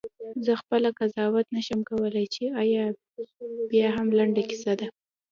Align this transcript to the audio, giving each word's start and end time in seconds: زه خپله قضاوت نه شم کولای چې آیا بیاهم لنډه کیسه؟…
زه 0.45 0.53
خپله 0.61 0.89
قضاوت 0.99 1.45
نه 1.55 1.61
شم 1.67 1.79
کولای 1.89 2.25
چې 2.35 2.43
آیا 2.61 2.83
بیاهم 3.71 4.07
لنډه 4.17 4.43
کیسه؟… 4.49 4.73